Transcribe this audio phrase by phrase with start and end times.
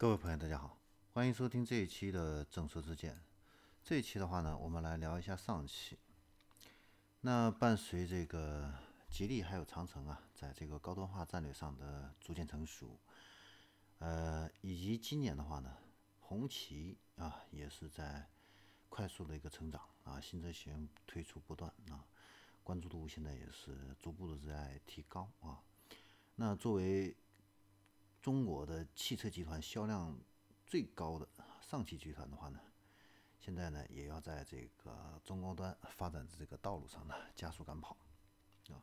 [0.00, 0.78] 各位朋友，大家好，
[1.12, 3.20] 欢迎收听这一期的正说之见。
[3.84, 5.98] 这一期的话呢，我们来聊一下上期。
[7.20, 8.72] 那伴随这个
[9.10, 12.98] 吉利还有长城啊，在这个高端化战略上的逐渐成熟，
[13.98, 15.76] 呃，以及今年的话呢，
[16.18, 18.26] 红旗啊也是在
[18.88, 22.02] 快速的一个成长啊，新车型推出不断啊，
[22.62, 25.60] 关注度现在也是逐步的在提高啊。
[26.36, 27.14] 那作为
[28.20, 30.18] 中国的汽车集团销量
[30.66, 31.26] 最高的
[31.60, 32.60] 上汽集团的话呢，
[33.38, 37.96] 现在呢也要在这个中高端发展的这个道路上呢加速赶跑，
[38.68, 38.76] 啊，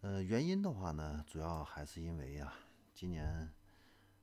[0.00, 2.54] 呃，原因的话呢，主要还是因为啊，
[2.92, 3.52] 今年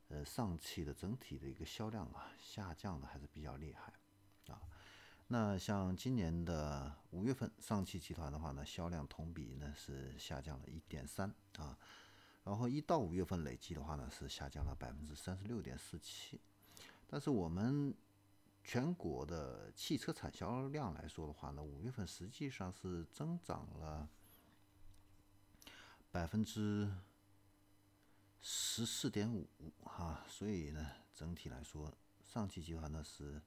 [0.10, 3.94] 呃上汽的整体的一个销量啊下降的还是比较厉害，
[5.30, 11.78] 那像今年的五月份，上汽集团的话呢，销量同比呢是下降了一点三啊，
[12.46, 16.40] 然后一到五月份累计的话呢是下降了百分之三十六点四七，
[17.08, 17.94] 但是我们
[18.64, 24.08] 全国的汽车产销量来说的话呢，五月份实际上是增长了
[26.10, 26.90] 百分之
[28.42, 29.46] 十四点五
[29.84, 33.42] 哈，所以呢，整体来说，上汽集团呢是。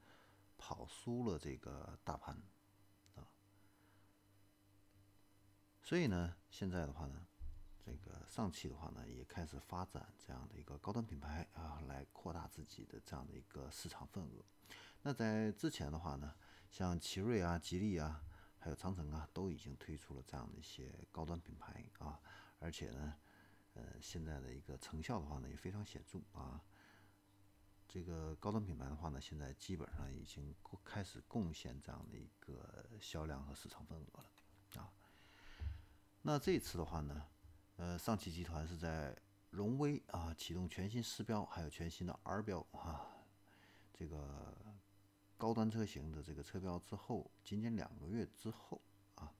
[0.60, 2.36] 跑输了这个大盘，
[3.14, 3.24] 啊，
[5.80, 7.26] 所以呢，现在的话呢，
[7.82, 14.44] 这个上汽的话呢，也开始发展这样的一个高端品牌啊，来扩大自己的这样的一个市场份额。
[15.00, 16.36] 那在之前的话呢，
[16.70, 18.22] 像奇瑞啊、吉利啊，
[18.58, 22.20] 还有长城啊，都已经推出了这样的一些高端品牌啊，
[22.58, 23.16] 而且呢，
[23.72, 26.62] 呃，现在的一个成效的话呢，也非常显著啊。
[27.92, 34.92] 这个高端品牌的话呢，现在基本上已经开始贡献这样的一个销量和市场份额了啊。
[36.22, 37.26] 那这次的话呢，
[37.78, 43.10] 呃，上汽集团是在荣威啊启动全新狮标，还有全新的 R 标啊，
[43.92, 44.56] 这个
[45.36, 48.80] 高端车型的这个车标之后，仅仅两个月之后
[49.16, 49.34] 啊，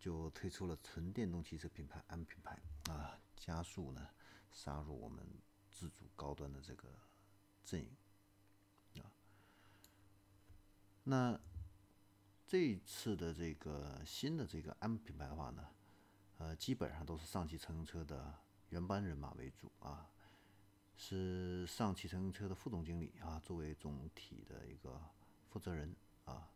[0.00, 2.58] 就推出了纯电动汽车品牌 M 品牌
[2.92, 4.08] 啊，加速呢
[4.50, 5.24] 杀入我们
[5.70, 6.88] 自主高端的这个。
[7.68, 7.90] 阵营
[9.02, 9.12] 啊，
[11.04, 11.38] 那
[12.46, 15.68] 这一次的这个新的这个 M 品牌的话呢，
[16.38, 18.34] 呃，基本上都是上汽乘用车的
[18.70, 20.08] 原班人马为主啊，
[20.96, 24.98] 是上汽乘用车的副总经理啊，作为总体的一个
[25.50, 26.48] 负责人啊，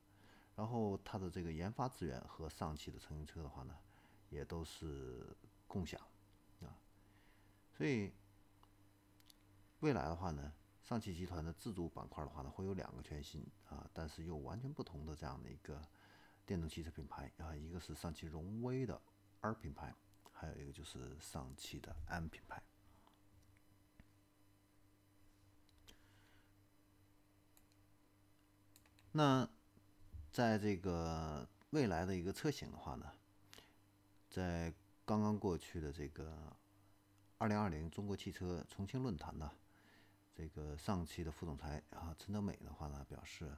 [0.57, 3.77] 然后他的这个研发资源和上汽的乘用车的话呢，
[4.31, 5.27] 也都是
[5.67, 6.01] 共享
[6.63, 6.73] 啊，
[7.77, 8.11] 所以
[9.81, 10.51] 未来的话呢。
[10.83, 15.81] 上汽集团的自主板块的话呢，会有两个全新啊，但是又完全不同的这样的一个
[16.45, 19.01] 电动汽车品牌啊，一个是上汽荣威的
[19.41, 19.95] R 品牌，
[20.33, 22.61] 还有一个就是上汽的 M 品牌。
[29.13, 29.49] 那
[30.33, 33.13] 在这个未来的一个车型的话呢，
[34.29, 36.55] 在刚刚过去的这个
[37.39, 39.51] 二零二零中国汽车重庆论坛呢。
[40.43, 43.57] 这个上汽的副总裁啊，陈德美的话呢，表示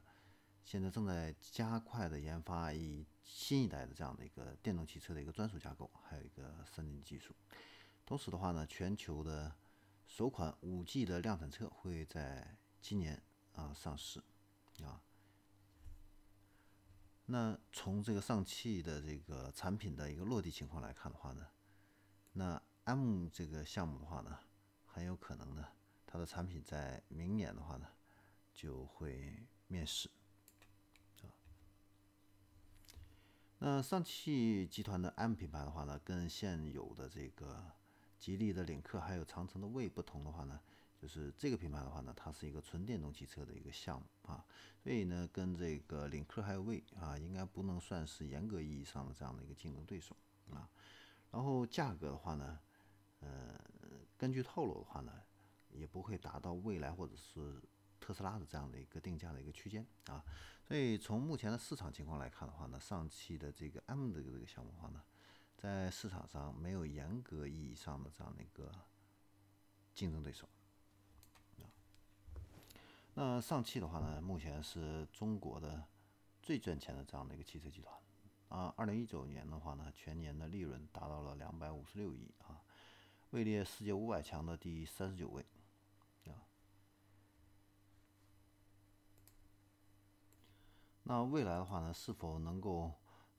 [0.62, 7.34] 现在正在加快的研发一新一代的这样的一个电动汽车的一个专属架构，还有一个三电技术。
[8.04, 9.50] 同时的话呢，全球的
[10.06, 13.22] 首款五 G 的量产车会在今年
[13.54, 14.22] 啊上市
[14.82, 15.00] 啊。
[17.24, 21.46] 那从这个上汽的这个产品的一个落地情况来看的话呢，
[22.34, 24.38] 那 M 这个项目的话呢，
[24.84, 25.66] 很有可能呢。
[26.14, 27.88] 它的产品在明年的话呢，
[28.54, 30.08] 就会面世，
[33.58, 37.64] 那上汽集团的 M 品牌的话呢，跟现有的这个
[38.16, 40.60] 吉利的领克还有长城的魏不同的话呢，
[41.02, 44.46] 就是这个品牌的话呢，它是一个纯电动汽车的一个项目啊，
[44.84, 50.16] 所以呢，跟这个领克还有魏啊，应该不能算是严格意义上的这样的一个竞争对手
[50.52, 50.70] 啊。
[51.32, 52.60] 然后价格的话呢，
[53.18, 53.58] 呃，
[54.16, 55.12] 根据透露的话呢。
[55.74, 57.60] 也不会达到未来或者是
[58.00, 60.22] 特斯拉的这样的一个定价的一个区间啊，
[60.66, 65.02] 所以从目前的市场情况来看的话呢，上汽的这个 M 的这个项目的话呢，
[65.56, 68.70] 在市场上没有严格意义上的这样的一个
[69.94, 70.48] 竞争对手。
[73.14, 75.82] 那上汽的话呢，目前是中国的
[76.42, 77.96] 最赚钱的这样的一个汽车集团
[78.48, 82.60] 啊，二零一九年的话呢，全年的利润达到了两百五十六亿啊，
[83.30, 85.46] 位列世界五百强的第三十九位。
[91.06, 92.90] 那未来的话呢，是否能够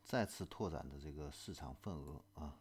[0.04, 2.56] 再次拓展的这个市场份额啊，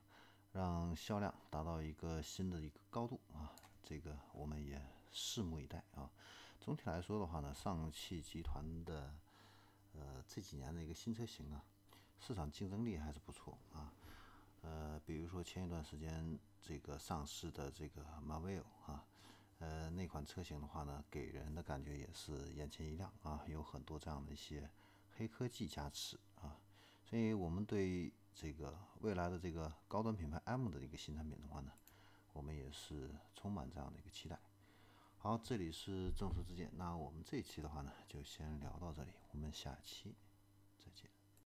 [0.53, 3.53] 让销量达到一个新的一个高度啊？
[3.83, 4.81] 这个我们也
[5.12, 6.11] 拭目以待啊。
[6.59, 9.15] 总体来说的话呢，上汽集团的
[9.93, 11.62] 呃这几年的一个新车型啊，
[12.19, 13.93] 市场竞争力还是不错啊。
[14.62, 19.05] 呃，比如说前一段时间这个上市的这个 Marvel 啊，
[19.59, 24.67] 呃那款车型的话呢，给人的感觉也是眼前一亮啊，有很多这样的一些
[25.16, 26.58] 黑科技加持啊，
[27.02, 31.70] 所以我们对这个未来的这个高端品牌 M 的一个新产品的话呢，
[32.32, 34.38] 我们也是充满这样的一个期待。
[35.19, 40.14] 好，这里是正说之见，那我们这一期的话呢，就先聊到这里，我们下期